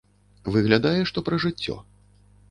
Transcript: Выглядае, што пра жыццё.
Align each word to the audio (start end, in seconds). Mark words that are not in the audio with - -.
Выглядае, 0.53 1.01
што 1.09 1.23
пра 1.27 1.39
жыццё. 1.43 1.75